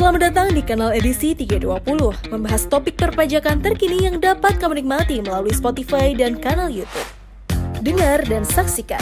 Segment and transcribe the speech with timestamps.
[0.00, 5.52] Selamat datang di kanal edisi 320, membahas topik perpajakan terkini yang dapat kamu nikmati melalui
[5.52, 7.04] Spotify dan kanal YouTube.
[7.84, 8.96] Dengar dan saksikan.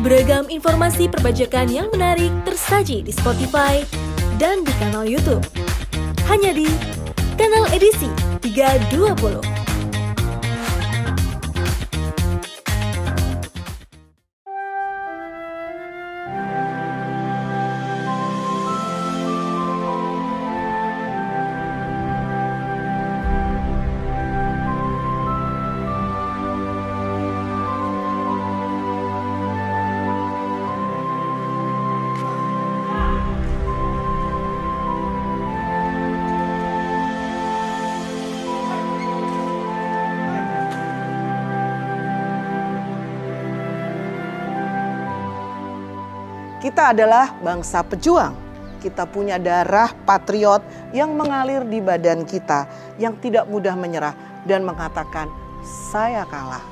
[0.00, 3.84] Beragam informasi perpajakan yang menarik tersaji di Spotify
[4.40, 5.44] dan di kanal YouTube.
[6.24, 6.72] Hanya di
[7.36, 8.08] kanal edisi
[8.48, 9.57] 320.
[46.78, 48.38] Kita adalah bangsa pejuang.
[48.78, 50.62] Kita punya darah patriot
[50.94, 52.70] yang mengalir di badan kita,
[53.02, 54.14] yang tidak mudah menyerah
[54.46, 55.26] dan mengatakan,
[55.90, 56.62] "Saya kalah."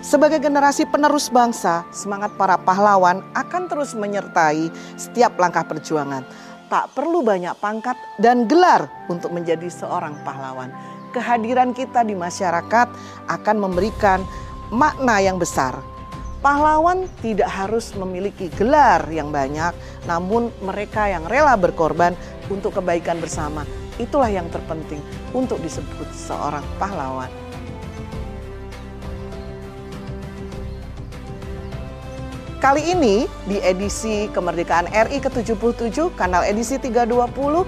[0.00, 6.24] Sebagai generasi penerus bangsa, semangat para pahlawan akan terus menyertai setiap langkah perjuangan.
[6.72, 10.72] Tak perlu banyak pangkat dan gelar untuk menjadi seorang pahlawan.
[11.12, 12.88] Kehadiran kita di masyarakat
[13.28, 14.24] akan memberikan
[14.72, 15.76] makna yang besar
[16.44, 19.72] Pahlawan tidak harus memiliki gelar yang banyak,
[20.04, 22.12] namun mereka yang rela berkorban
[22.52, 23.64] untuk kebaikan bersama.
[23.96, 25.00] Itulah yang terpenting
[25.32, 27.32] untuk disebut seorang pahlawan.
[32.60, 37.64] Kali ini di edisi kemerdekaan RI ke-77, kanal edisi 320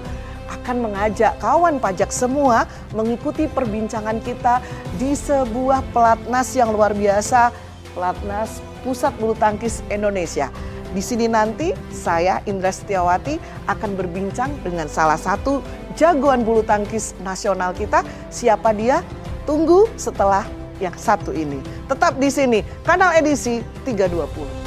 [0.53, 4.61] akan mengajak kawan pajak semua mengikuti perbincangan kita
[5.01, 7.65] di sebuah pelatnas yang luar biasa
[7.97, 10.49] Pelatnas Pusat Bulu Tangkis Indonesia.
[10.95, 15.59] Di sini nanti saya Indra Setiawati akan berbincang dengan salah satu
[15.99, 18.07] jagoan bulu tangkis nasional kita.
[18.31, 19.03] Siapa dia?
[19.43, 20.47] Tunggu setelah
[20.79, 21.59] yang satu ini.
[21.91, 24.66] Tetap di sini, kanal edisi 320.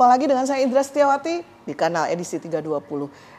[0.00, 2.72] Jumpa lagi dengan saya Indra Setiawati di kanal edisi 320.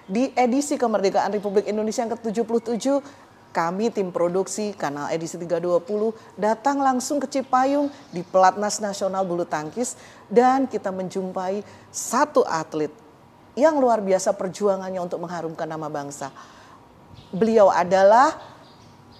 [0.05, 3.01] Di edisi kemerdekaan Republik Indonesia yang ke-77,
[3.49, 9.97] kami tim produksi kanal edisi 320 datang langsung ke Cipayung di Pelatnas Nasional Bulu Tangkis
[10.29, 12.93] dan kita menjumpai satu atlet
[13.57, 16.29] yang luar biasa perjuangannya untuk mengharumkan nama bangsa.
[17.33, 18.37] Beliau adalah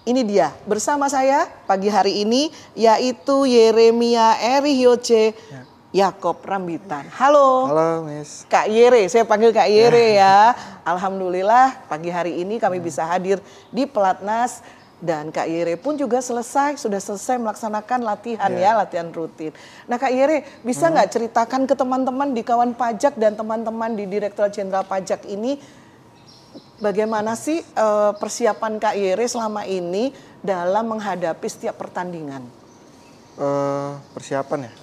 [0.06, 5.71] ini dia bersama saya pagi hari ini yaitu Yeremia Eri Hyoce ya.
[5.92, 7.04] Yakob Rambitan.
[7.20, 7.68] Halo.
[7.68, 8.48] Halo, Miss.
[8.48, 10.56] Kak Yere, saya panggil Kak Yere ya.
[10.88, 13.44] Alhamdulillah pagi hari ini kami bisa hadir
[13.76, 14.64] di Pelatnas
[15.04, 18.72] dan Kak Yere pun juga selesai, sudah selesai melaksanakan latihan yeah.
[18.72, 19.52] ya, latihan rutin.
[19.84, 20.94] Nah Kak Yere, bisa hmm.
[20.96, 21.16] nggak hmm.
[21.20, 25.60] ceritakan ke teman-teman di kawan pajak dan teman-teman di Direktur Jenderal Pajak ini,
[26.80, 32.48] bagaimana sih uh, persiapan Kak Yere selama ini dalam menghadapi setiap pertandingan?
[33.36, 34.81] Uh, persiapan ya?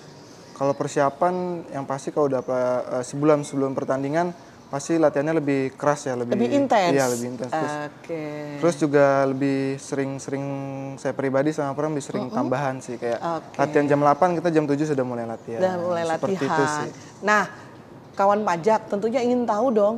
[0.58, 4.34] Kalau persiapan yang pasti kalau udah uh, sebulan sebelum pertandingan
[4.69, 6.92] pasti latihannya lebih keras ya, lebih lebih intens.
[6.92, 7.52] Iya, lebih intens.
[7.54, 8.60] Terus, okay.
[8.60, 10.44] terus juga lebih sering-sering
[11.00, 12.36] saya pribadi sama Pram lebih sering uh -huh.
[12.36, 13.56] tambahan sih kayak okay.
[13.64, 15.60] latihan jam 8 kita jam 7 sudah mulai latihan.
[15.62, 16.52] Sudah mulai Seperti latihan.
[16.52, 16.90] Itu sih.
[17.25, 17.42] Nah,
[18.12, 19.94] kawan pajak tentunya ingin tahu dong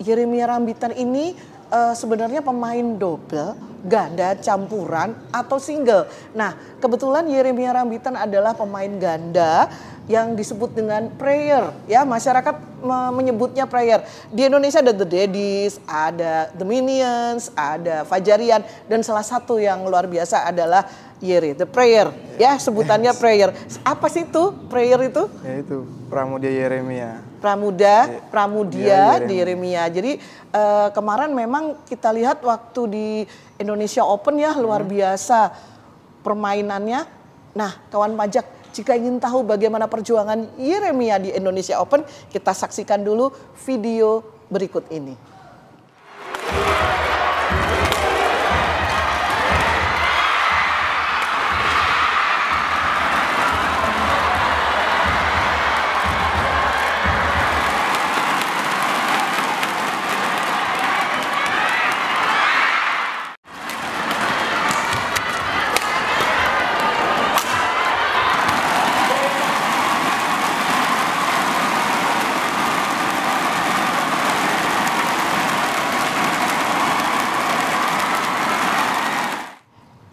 [0.00, 1.36] Yeremia Rambitan ini
[1.72, 3.52] uh, sebenarnya pemain double,
[3.84, 6.08] ganda, campuran atau single.
[6.32, 9.68] Nah, kebetulan Yeremia Rambitan adalah pemain ganda
[10.06, 12.54] yang disebut dengan prayer ya masyarakat
[13.10, 19.58] menyebutnya prayer di Indonesia ada The Daddies ada The Minions ada Fajarian dan salah satu
[19.58, 20.86] yang luar biasa adalah
[21.18, 23.18] Yeri The Prayer ya sebutannya yes.
[23.18, 23.50] prayer
[23.82, 28.22] apa sih itu prayer itu ya itu Pramudia Yeremia Pramuda ya.
[28.30, 29.26] Pramudia ya, Yeremia.
[29.26, 30.12] di Yeremia jadi
[30.54, 33.08] uh, kemarin memang kita lihat waktu di
[33.58, 34.92] Indonesia Open ya luar hmm.
[34.92, 35.50] biasa
[36.22, 37.02] permainannya
[37.56, 43.32] nah kawan pajak jika ingin tahu bagaimana perjuangan Yeremia di Indonesia Open, kita saksikan dulu
[43.64, 44.20] video
[44.52, 45.35] berikut ini.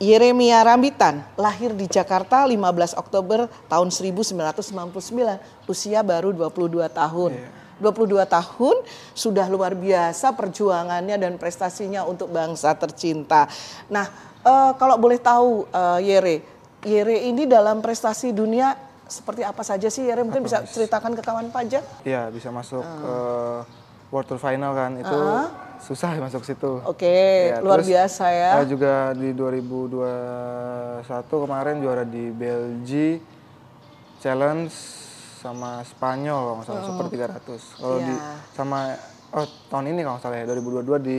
[0.04, 4.84] Yeremia Rambitan lahir di Jakarta 15 Oktober tahun 1999,
[5.72, 7.32] usia baru 22 tahun.
[7.40, 7.50] Iya.
[7.80, 8.76] 22 tahun
[9.16, 13.48] sudah luar biasa perjuangannya dan prestasinya untuk bangsa tercinta.
[13.88, 14.06] Nah,
[14.44, 16.36] eh, kalau boleh tahu eh, Yere,
[16.84, 18.76] Yere ini dalam prestasi dunia
[19.08, 20.28] seperti apa saja sih Yere?
[20.28, 21.84] Mungkin bisa ceritakan ke kawan pajak?
[22.04, 23.14] Iya bisa masuk ke
[23.64, 23.83] World
[24.22, 25.18] Tour Final kan itu
[25.82, 26.78] susah masuk situ.
[26.86, 28.62] Oke, Ya, luar terus, biasa ya.
[28.62, 31.02] eh, juga di 2021
[31.40, 33.18] kemarin juara di Belgia
[34.20, 34.72] Challenge
[35.42, 37.60] sama Spanyol kalau nggak salah Super 300.
[37.76, 38.32] Kalau di Iya.
[38.54, 38.80] sama
[39.34, 41.18] oh tahun ini kalau nggak salah ya 2022 di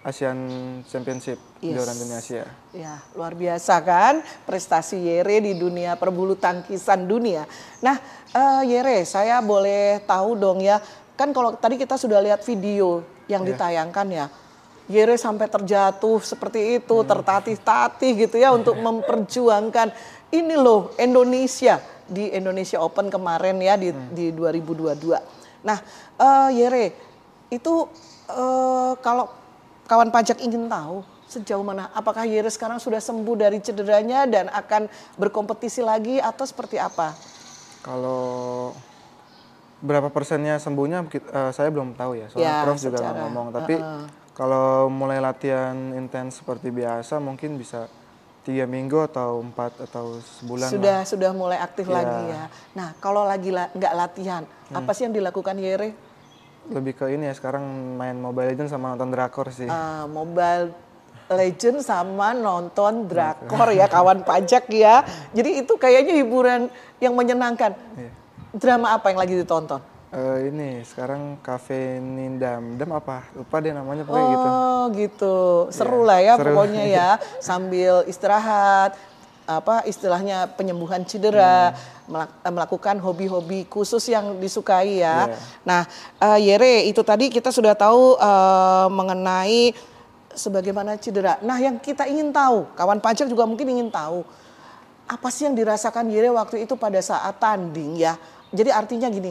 [0.00, 0.38] Asian
[0.86, 1.74] Championship Yes.
[1.74, 2.44] kejuaraan dunia Asia.
[2.70, 4.14] Ya, luar biasa kan
[4.44, 7.42] prestasi Yere di dunia perbulu tangkisan dunia.
[7.80, 7.98] Nah,
[8.30, 10.78] eh, Yere, saya boleh tahu dong ya,
[11.16, 14.26] kan kalau tadi kita sudah lihat video yang ditayangkan ya,
[14.86, 19.90] Yere sampai terjatuh seperti itu, tertatih-tatih gitu ya untuk memperjuangkan.
[20.30, 25.66] Ini loh Indonesia di Indonesia Open kemarin ya di, di 2022.
[25.66, 25.78] Nah,
[26.22, 26.94] eh, Yere,
[27.50, 27.90] itu
[28.30, 29.26] eh, kalau
[29.90, 34.86] kawan pajak ingin tahu sejauh mana apakah Yere sekarang sudah sembuh dari cederanya dan akan
[35.18, 37.10] berkompetisi lagi atau seperti apa?
[37.82, 38.70] Kalau
[39.86, 42.26] berapa persennya sembuhnya kita- eh, saya belum tahu ya.
[42.26, 43.46] Soalnya Ya, Prof juga secara- ngomong.
[43.52, 43.74] Tapi
[44.32, 47.86] kalau mulai latihan intens seperti biasa mungkin bisa
[48.42, 51.08] tiga minggu atau empat atau sebulan sudah lah.
[51.08, 51.94] sudah mulai aktif Ya.
[51.96, 52.42] lagi ya.
[52.74, 54.76] Nah, kalau lagi la- nggak latihan, Hmm.
[54.76, 55.90] apa sih yang dilakukan Yere?
[56.66, 57.62] Lebih ke ini ya sekarang
[57.94, 59.66] main Mobile Legends sama nonton drakor sih.
[59.66, 60.70] Eh, Mobile
[61.26, 65.02] Legend sama nonton drakor ya kawan pajak ya.
[65.32, 67.74] Jadi itu kayaknya hiburan yang menyenangkan.
[67.96, 68.10] Iya.
[68.56, 69.84] Drama apa yang lagi ditonton?
[70.08, 73.28] Eh, ini sekarang Cafe Nindam Dam apa?
[73.36, 74.48] Lupa deh namanya pokoknya gitu.
[74.48, 75.36] Oh gitu,
[75.68, 76.56] seru lah ya seru.
[76.56, 77.08] pokoknya ya
[77.44, 78.96] sambil istirahat,
[79.44, 81.76] apa istilahnya penyembuhan cedera,
[82.08, 85.28] melak- eh, melakukan hobi-hobi khusus yang disukai ya.
[85.28, 85.36] Iya.
[85.68, 85.82] Nah,
[86.22, 89.76] eh, Yere itu tadi kita sudah tahu eh, mengenai
[90.32, 91.36] sebagaimana cedera.
[91.44, 94.24] Nah, yang kita ingin tahu, kawan pajak juga mungkin ingin tahu
[95.06, 98.18] apa sih yang dirasakan Yere waktu itu pada saat tanding ya.
[98.54, 99.30] Jadi artinya gini,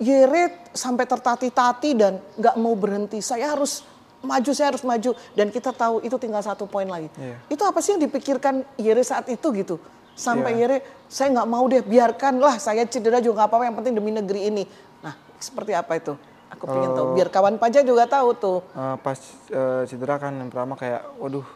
[0.00, 3.20] Yere sampai tertatih-tatih dan nggak mau berhenti.
[3.20, 3.84] Saya harus
[4.24, 5.12] maju, saya harus maju.
[5.36, 7.12] Dan kita tahu itu tinggal satu poin lagi.
[7.20, 7.36] Iya.
[7.52, 9.76] Itu apa sih yang dipikirkan Yere saat itu gitu?
[10.16, 10.64] Sampai Iya.
[10.64, 13.64] Yere, saya nggak mau deh, biarkanlah saya cedera juga nggak apa-apa.
[13.68, 14.64] Yang penting demi negeri ini.
[15.04, 16.16] Nah, seperti apa itu?
[16.56, 17.06] Aku pengen tahu.
[17.14, 18.58] Biar kawan pajak juga tahu tuh.
[18.72, 19.18] Eh, pas
[19.52, 21.46] eh, cedera kan yang pertama kayak waduh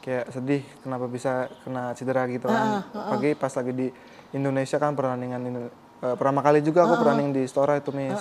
[0.00, 2.80] kayak sedih kenapa bisa kena cedera gitu kan.
[2.90, 3.86] Pagi pas lagi di
[4.32, 5.68] Indonesia kan pertandingan
[6.00, 8.16] Eh, pertama kali juga aku pertanding di Stora itu Miss.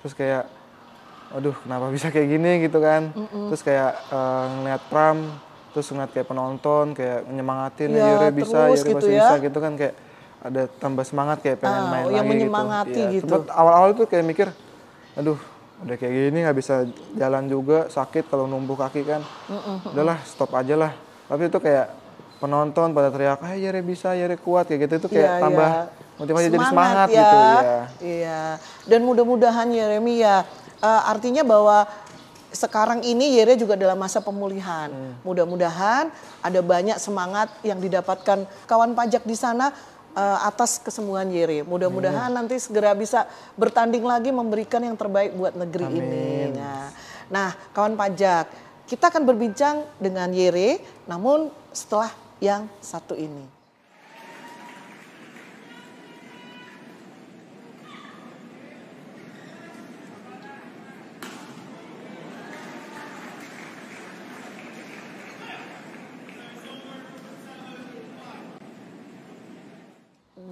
[0.00, 0.44] Terus kayak
[1.28, 3.10] waduh kenapa bisa kayak gini gitu kan.
[3.50, 5.18] Terus kayak eh, ngeliat Pram
[5.70, 9.20] terus ngeliat kayak penonton kayak nyemangatin Iya, ya Yure bisa, terus Yure gitu masih ya.
[9.20, 9.94] bisa gitu kan kayak
[10.38, 12.96] ada tambah semangat kayak pengen Ah, main yang lagi menyemangati gitu.
[12.96, 13.24] Iya, gitu.
[13.28, 14.48] sempet awal-awal tuh kayak mikir
[15.12, 15.36] aduh
[15.78, 16.74] udah kayak gini nggak bisa
[17.12, 19.20] jalan juga sakit kalau numbuh kaki kan
[19.84, 20.92] udahlah stop aja lah
[21.26, 21.92] tapi itu kayak
[22.36, 25.84] penonton pada teriak ah Yere bisa Yere kuat kayak gitu itu kayak Iya, tambah iya.
[26.16, 27.60] Motivasi jadi semangat gitu ya
[28.00, 28.42] Iya.
[28.88, 30.44] Dan mudah-mudahan Yeremi ya
[30.80, 31.84] eh, artinya bahwa
[32.52, 34.88] sekarang ini Yere juga dalam masa pemulihan.
[34.88, 35.12] Hmm.
[35.28, 36.08] Mudah-mudahan
[36.40, 39.76] ada banyak semangat yang didapatkan kawan pajak di sana
[40.16, 41.60] eh, atas kesembuhan Yere.
[41.68, 42.38] Mudah-mudahan Hmm.
[42.44, 43.28] nanti segera bisa
[43.60, 46.56] bertanding lagi memberikan yang terbaik buat negeri ini.
[46.56, 46.88] Nah,
[47.28, 48.48] nah, kawan pajak,
[48.88, 52.08] kita akan berbincang dengan Yere namun setelah
[52.40, 53.55] yang satu ini.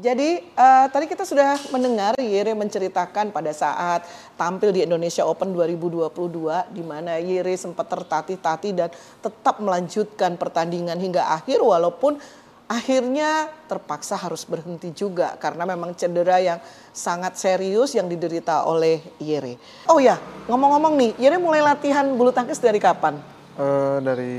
[0.04, 4.04] Jadi eh, tadi kita sudah mendengar Yere menceritakan pada saat
[4.36, 8.92] tampil di Indonesia Open 2022 di mana Yere sempat tertatih-tatih dan
[9.24, 12.20] tetap melanjutkan pertandingan hingga akhir walaupun
[12.68, 16.60] akhirnya terpaksa harus berhenti juga karena memang cedera yang
[16.92, 19.56] sangat serius yang diderita oleh Yere.
[19.88, 20.20] Oh ya,
[20.52, 23.16] ngomong-ngomong nih, Yere mulai latihan bulu tangkis dari kapan?
[23.56, 24.36] Eh, dari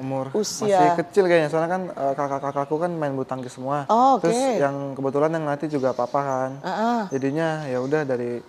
[0.00, 0.64] umur Usia.
[0.66, 4.24] masih kecil kayaknya soalnya kan eh, kakak-kakakku kan main bulu tangkis semua Oh, oke.
[4.24, 8.40] terus yang kebetulan yang ngelatih juga papa kan Ah, jadinya ya udah dari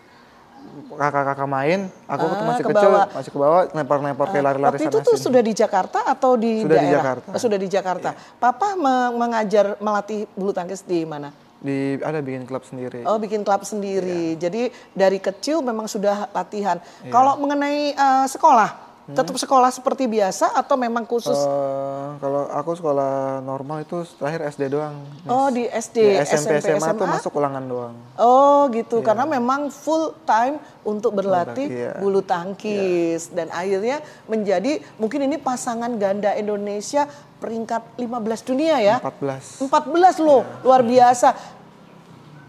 [0.91, 4.85] kakak-kakak main aku tuh Ah, masih ke kecil masih ke bawah lempar-lempar kayak lari-lari Waktu
[4.85, 5.25] sana itu tuh sini.
[5.25, 6.95] sudah di Jakarta atau di Sudah di daerah?
[6.97, 7.25] Jakarta.
[7.25, 7.33] Iya.
[7.33, 8.09] Oh, sudah di Jakarta.
[8.37, 11.29] Papa me- mengajar melatih bulu tangkis di mana?
[11.61, 14.33] di ada bikin klub sendiri Oh, bikin klub sendiri.
[14.33, 14.49] Iya.
[14.49, 14.61] Jadi
[14.93, 16.81] dari kecil memang sudah latihan.
[17.05, 21.33] Kalau mengenai eh, sekolah, Tetap sekolah seperti biasa atau memang khusus?
[21.33, 24.93] Eh, kalau aku sekolah normal itu terakhir SD doang.
[25.01, 25.31] Miss.
[25.31, 27.95] oh di SD, Ya, SMP, SMP, SMA, tuh masuk ulangan doang.
[28.21, 31.91] Oh gitu, karena memang full time untuk berlatih Berlatih, iya.
[31.97, 37.09] bulu tangkis dan akhirnya menjadi mungkin ini pasangan ganda Indonesia
[37.41, 38.95] peringkat 15 dunia ya.
[39.01, 39.65] 14.
[39.65, 41.60] 14 loh, luar biasa.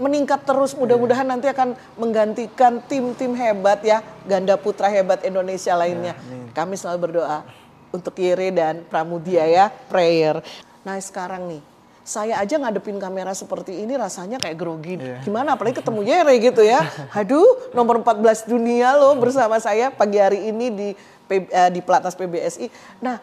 [0.00, 6.16] Meningkat terus mudah-mudahan nanti akan menggantikan tim-tim hebat ya, ganda putra hebat Indonesia lainnya.
[6.56, 7.44] Kami selalu berdoa
[7.92, 10.40] untuk Yere dan Pramudia ya, prayer.
[10.82, 11.62] Nah sekarang nih,
[12.02, 14.98] saya aja ngadepin kamera seperti ini rasanya kayak grogi.
[15.22, 16.82] Gimana apalagi ketemu Yere gitu ya.
[17.20, 20.88] Aduh, nomor 14 dunia loh bersama saya pagi hari ini di
[21.30, 22.66] eh, di Pelatnas PBSI.
[23.04, 23.22] Nah,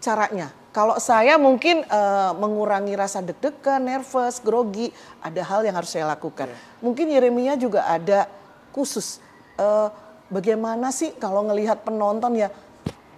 [0.00, 4.88] caranya kalau saya mungkin eh, mengurangi rasa deg-degan, nervous, grogi,
[5.20, 6.48] ada hal yang harus saya lakukan.
[6.80, 8.26] Mungkin Yeremia juga ada
[8.72, 9.20] khusus.
[9.60, 9.88] eh,
[10.32, 12.48] bagaimana sih kalau ngelihat penonton ya?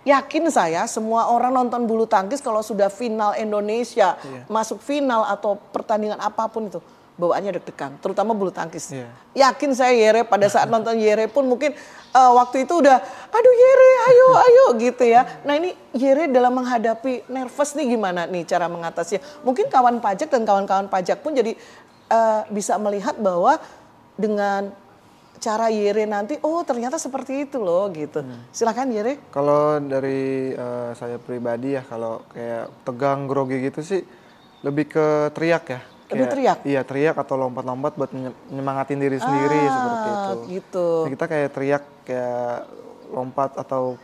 [0.05, 4.21] Yakin saya semua orang nonton bulu tangkis kalau sudah final Indonesia,
[4.53, 6.77] masuk final atau pertandingan apa pun itu
[7.14, 8.90] bawaannya deg-degan, terutama bulu tangkis.
[8.90, 9.09] Iya.
[9.35, 11.71] Yakin saya Yere pada saat nonton Yere pun mungkin
[12.11, 12.99] eh, waktu itu udah
[13.30, 15.23] aduh Yere ayo ayo gitu ya.
[15.47, 19.23] Nah ini Yere dalam menghadapi nervous nih gimana nih cara mengatasinya.
[19.47, 21.54] Mungkin kawan pajak dan kawan-kawan pajak pun jadi
[22.11, 23.62] eh, bisa melihat bahwa
[24.18, 24.75] dengan
[25.38, 28.26] cara Yere nanti oh ternyata seperti itu loh gitu.
[28.50, 29.23] Silakan Yere.
[29.30, 34.02] Kalau dari eh, saya pribadi ya, kalau kayak tegang grogi gitu sih
[34.66, 35.94] lebih ke teriak ya.
[36.07, 36.57] Kayak- teriak?
[36.63, 40.35] Iya teriak atau lompat-lompat buat menye- menyemangatin diri sendiri Ah, seperti itu.
[40.53, 40.89] gitu.
[41.01, 42.51] Nah, kita kayak teriak kayak
[43.09, 43.97] lompat atau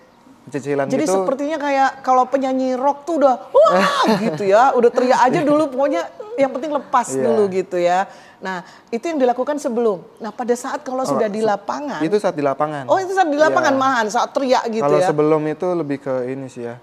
[0.47, 1.13] cicilan Jadi gitu.
[1.15, 3.85] sepertinya kayak kalau penyanyi rock tuh udah wah
[4.25, 6.03] gitu ya, udah teriak aja dulu pokoknya
[6.35, 7.23] yang penting lepas Iya.
[7.23, 8.09] dulu gitu ya.
[8.41, 10.01] Nah, itu yang dilakukan sebelum.
[10.17, 12.01] Nah, pada saat kalau sudah di lapangan.
[12.01, 12.89] Itu saat di lapangan.
[12.89, 13.79] Oh, itu saat di lapangan Iya.
[13.79, 15.07] malahan saat teriak gitu Kalau ya.
[15.07, 16.81] sebelum itu lebih ke ini sih ya.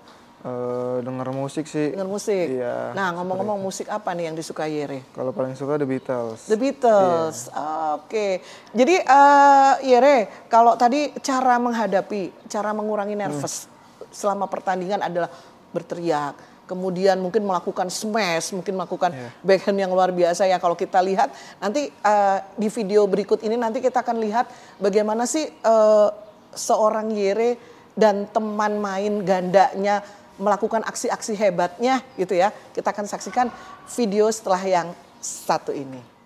[0.48, 1.92] Eh denger musik sih.
[1.92, 2.48] Dengan musik.
[2.48, 2.96] Iya.
[2.96, 5.04] Nah, ngomong-ngomong musik apa nih yang disukai Yere?
[5.12, 6.48] Kalau paling suka The Beatles.
[6.48, 7.51] The Beatles.
[8.00, 8.39] Oke.
[8.72, 13.68] Jadi eh Yere, kalau tadi cara menghadapi, cara mengurangi nervous
[14.08, 15.27] selama pertandingan adalah
[15.75, 16.34] berteriak,
[16.66, 19.12] kemudian mungkin melakukan smash, mungkin melakukan
[19.44, 20.58] backhand yang luar biasa ya.
[20.58, 24.48] Kalau kita lihat nanti eh, di video berikut ini nanti kita akan lihat
[24.80, 26.10] bagaimana sih eh,
[26.56, 27.60] seorang Yere
[27.98, 30.06] dan teman main gandanya
[30.38, 32.53] melakukan aksi-aksi hebatnya gitu ya.
[32.74, 33.50] Kita akan saksikan
[33.89, 34.88] video setelah yang
[35.22, 36.17] satu ini.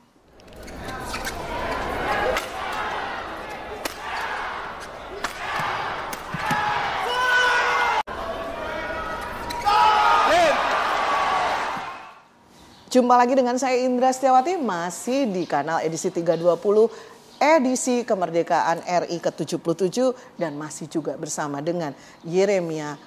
[12.92, 16.92] Jumpa lagi dengan saya Indra Setiawati masih di kanal edisi 320
[17.40, 21.96] edisi kemerdekaan RI ke-77 dan masih juga bersama dengan
[22.28, 23.00] Yeremia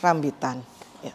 [0.00, 0.62] Rambitan.
[1.02, 1.14] Ya.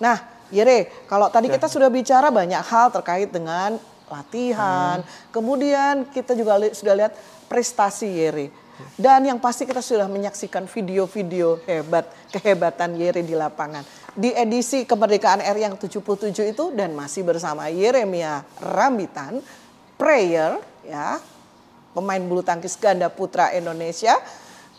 [0.00, 0.16] Nah,
[0.50, 3.78] Yere, kalau tadi kita sudah bicara banyak hal terkait dengan
[4.10, 4.98] latihan,
[5.30, 7.14] kemudian kita juga li- sudah lihat
[7.46, 8.50] prestasi Yere.
[8.96, 13.84] Dan yang pasti kita sudah menyaksikan video-video hebat, kehebatan Yere di lapangan.
[14.16, 19.38] Di edisi kemerdekaan RI yang 77 itu dan masih bersama Yeremia Rambitan,
[19.94, 21.22] prayer ya,
[21.94, 24.18] pemain bulu tangkis ganda putra Indonesia.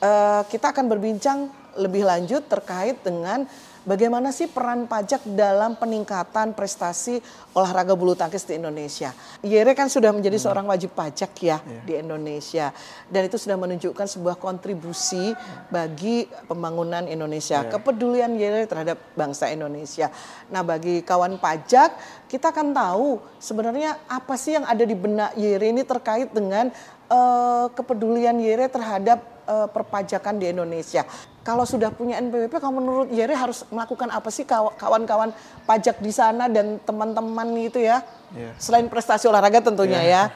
[0.02, 1.48] Eh, kita akan berbincang
[1.80, 3.48] lebih lanjut terkait dengan
[3.82, 7.18] bagaimana sih peran pajak dalam peningkatan prestasi
[7.58, 9.14] olahraga bulu tangkis di Indonesia.
[9.42, 12.70] Yere kan sudah menjadi seorang wajib pajak ya di Indonesia
[13.10, 15.34] dan itu sudah menunjukkan sebuah kontribusi
[15.74, 20.14] bagi pembangunan Indonesia, kepedulian Yere terhadap bangsa Indonesia.
[20.54, 21.98] Nah, bagi kawan pajak,
[22.30, 26.70] kita akan tahu sebenarnya apa sih yang ada di benak Yere ini terkait dengan
[27.10, 31.04] eh, kepedulian Yere terhadap eh, perpajakan di Indonesia.
[31.42, 35.34] Kalau sudah punya NPWP, kalau menurut Yere harus melakukan apa sih kaw- kawan-kawan
[35.66, 38.06] pajak di sana dan teman-teman itu ya?
[38.30, 38.54] Iya.
[38.62, 40.24] Selain prestasi olahraga tentunya ya.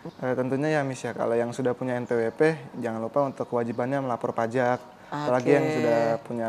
[0.00, 4.32] Eh, tentunya ya Miss ya, kalau yang sudah punya NPWP jangan lupa untuk kewajibannya melapor
[4.32, 4.80] pajak.
[5.12, 6.48] Apalagi yang sudah punya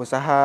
[0.00, 0.44] usaha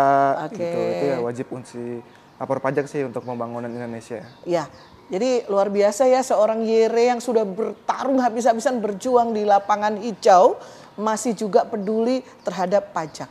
[0.51, 0.60] Oke.
[0.60, 2.03] gitu, itu ya wajib unsi
[2.36, 4.27] lapor pajak sih untuk pembangunan Indonesia.
[4.43, 4.67] Ya,
[5.07, 10.60] jadi luar biasa ya seorang Yere yang sudah bertarung habis-habisan berjuang di lapangan hijau
[11.00, 13.29] masih juga peduli terhadap pajak.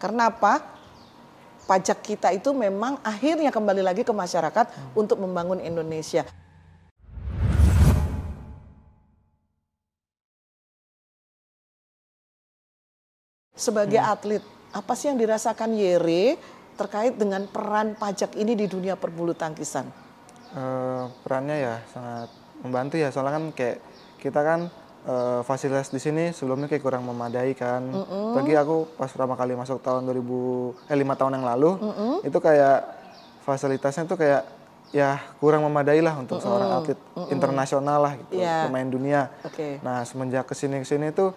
[0.00, 0.60] Karena apa?
[1.64, 6.28] Pajak kita itu memang akhirnya kembali lagi ke masyarakat untuk membangun Indonesia.
[13.54, 14.44] Sebagai atlet,
[14.76, 16.36] apa sih yang dirasakan Yere
[16.76, 19.88] terkait dengan peran pajak ini di dunia perbulu tangkisan?
[20.52, 22.28] Eh, perannya ya sangat
[22.60, 23.78] membantu ya, soalnya kan kayak
[24.20, 24.60] kita kan
[25.06, 27.84] uh, fasilitas di sini sebelumnya kayak kurang memadai kan.
[27.84, 28.26] Mm -hmm.
[28.36, 32.14] Bagi aku pas pertama kali masuk tahun 2000 eh lima tahun yang lalu mm -hmm.
[32.28, 32.78] itu kayak
[33.44, 34.42] fasilitasnya tuh kayak
[34.94, 36.48] ya kurang memadai lah untuk mm -hmm.
[36.50, 37.34] seorang atlet mm -hmm.
[37.34, 38.64] internasional lah gitu, yeah.
[38.66, 39.22] pemain dunia.
[39.44, 39.78] Okay.
[39.84, 41.32] Nah semenjak ke sini ke sini tuh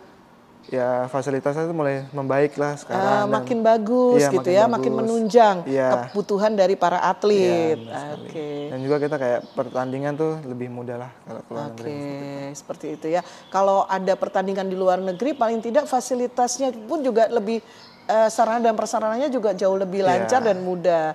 [0.68, 3.24] ya fasilitasnya itu mulai membaik lah sekarang.
[3.24, 4.76] Uh, makin dan, bagus iya, gitu makin ya, bagus.
[4.76, 5.90] makin menunjang iya.
[6.12, 7.80] kebutuhan dari para atlet.
[7.80, 8.28] Iya, Oke.
[8.28, 8.60] Okay.
[8.72, 11.72] Dan juga kita kayak pertandingan tuh lebih mudah lah kalau keluar okay.
[11.72, 11.96] negeri.
[11.96, 13.22] Oke, seperti itu ya.
[13.48, 17.64] Kalau ada pertandingan di luar negeri, paling tidak fasilitasnya pun juga lebih
[18.12, 20.08] uh, sarana dan prasarananya juga jauh lebih iya.
[20.16, 20.48] lancar yeah.
[20.52, 21.08] dan mudah.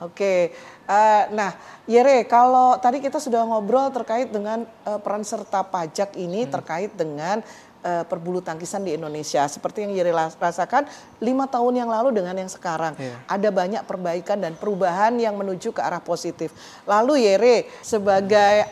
[0.00, 0.40] Oke, okay.
[0.88, 1.52] uh, eh, nah
[1.84, 6.52] Yere, kalau tadi kita sudah ngobrol terkait dengan uh, peran serta pajak ini hmm.
[6.56, 7.44] terkait dengan
[7.84, 9.44] uh, perbulu tangkisan di Indonesia.
[9.48, 10.88] Seperti yang Yeri rasakan
[11.20, 12.96] lima tahun yang lalu dengan yang sekarang.
[12.96, 13.18] Yeah.
[13.28, 16.52] Ada banyak perbaikan dan perubahan yang menuju ke arah positif.
[16.88, 18.68] Lalu Yere sebagai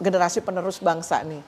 [0.00, 1.44] generasi penerus bangsa nih,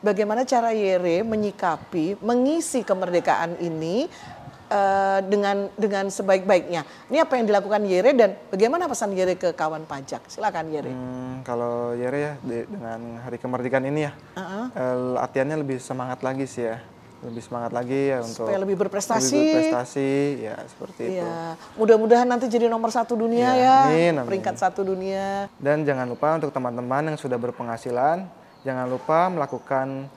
[0.00, 4.08] bagaimana cara Yere menyikapi, mengisi kemerdekaan ini
[4.70, 6.82] uh, dengan dengan sebaik-baiknya.
[7.10, 10.26] Ini apa yang dilakukan Yere dan bagaimana pesan Yere ke kawan pajak?
[10.26, 10.90] Silakan Yere.
[10.90, 14.66] Hmm, kalau Yere ya di, dengan Hari Kemerdekaan ini ya, uh-huh.
[14.74, 16.78] uh, latihannya lebih semangat lagi sih ya.
[17.16, 19.24] Lebih semangat lagi ya untuk supaya lebih berprestasi.
[19.32, 21.24] Lebih berprestasi ya seperti iya.
[21.24, 21.26] itu.
[21.80, 23.78] Mudah-mudahan nanti jadi nomor satu dunia ya, ya.
[23.88, 24.28] Amin, amin.
[24.28, 25.48] peringkat satu dunia.
[25.56, 28.28] Dan jangan lupa untuk teman-teman yang sudah berpenghasilan,
[28.68, 30.12] jangan lupa melakukan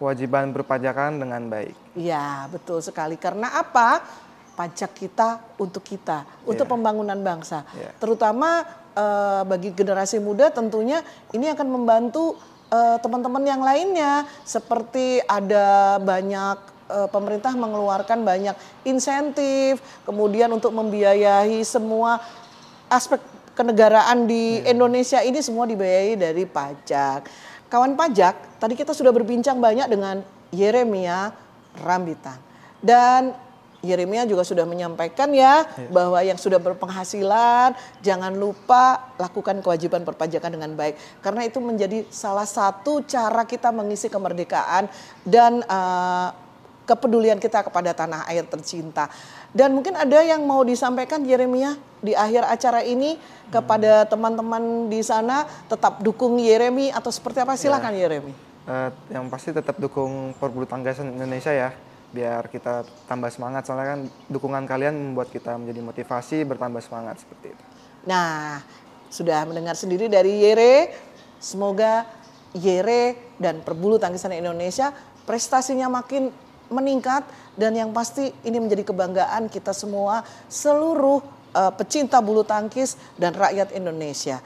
[0.00, 1.76] kewajiban berpajakan dengan baik.
[1.92, 3.20] Iya, betul sekali.
[3.20, 4.00] Karena apa?
[4.56, 6.72] Pajak kita untuk kita, untuk yeah.
[6.72, 7.68] pembangunan bangsa.
[7.76, 7.92] Yeah.
[8.00, 8.64] Terutama
[8.96, 11.04] uh, bagi generasi muda tentunya
[11.36, 12.40] ini akan membantu
[12.72, 16.56] uh, teman-teman yang lainnya seperti ada banyak
[16.88, 18.56] uh, pemerintah mengeluarkan banyak
[18.88, 22.20] insentif, kemudian untuk membiayai semua
[22.88, 23.20] aspek
[23.52, 24.72] kenegaraan di yeah.
[24.72, 31.30] Indonesia ini semua dibiayai dari pajak kawan pajak, tadi kita sudah berbincang banyak dengan Yeremia
[31.80, 32.36] Rambitan.
[32.82, 33.32] Dan
[33.80, 37.72] Yeremia juga sudah menyampaikan ya, ya bahwa yang sudah berpenghasilan
[38.04, 44.12] jangan lupa lakukan kewajiban perpajakan dengan baik karena itu menjadi salah satu cara kita mengisi
[44.12, 44.84] kemerdekaan
[45.24, 46.28] dan uh,
[46.90, 49.06] kepedulian kita kepada tanah air tercinta.
[49.54, 53.14] Dan mungkin ada yang mau disampaikan Yeremia di akhir acara ini
[53.54, 58.10] kepada teman-teman di sana tetap dukung Yeremi atau seperti apa silakan ya.
[58.10, 58.34] Yeremi.
[58.66, 61.70] Uh, yang pasti tetap dukung perbulu tangkisan Indonesia ya
[62.10, 67.54] biar kita tambah semangat soalnya kan dukungan kalian membuat kita menjadi motivasi bertambah semangat seperti
[67.54, 67.64] itu.
[68.10, 68.58] Nah,
[69.10, 70.90] sudah mendengar sendiri dari Yere,
[71.38, 72.06] semoga
[72.50, 74.90] Yere dan perbulu tangkisan Indonesia
[75.22, 76.34] prestasinya makin
[76.70, 77.26] meningkat
[77.58, 81.20] dan yang pasti ini menjadi kebanggaan kita semua seluruh
[81.52, 84.38] uh, pecinta bulu tangkis dan rakyat Indonesia.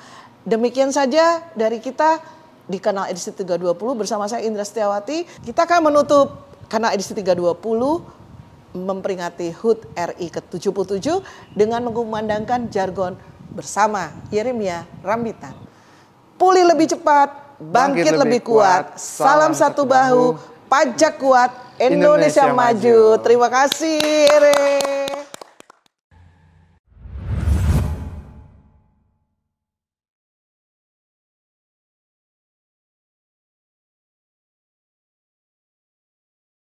[0.44, 2.20] Demikian saja dari kita
[2.64, 5.44] di kanal edisi 320 bersama saya Indra Setiawati.
[5.44, 7.54] Kita akan menutup kanal edisi 320
[8.74, 11.22] memperingati HUT RI ke-77
[11.54, 13.14] dengan mengumandangkan jargon
[13.54, 15.54] bersama Yeremia Rambitan.
[16.34, 17.30] Pulih lebih cepat,
[17.62, 18.98] bangkit, bangkit lebih kuat.
[18.98, 20.34] Salam, Salam satu bahu,
[20.66, 22.54] pajak kuat, Indonesia, Indonesia maju.
[22.54, 22.98] maju.
[23.22, 23.98] Terima kasih,
[24.30, 25.03] Ere.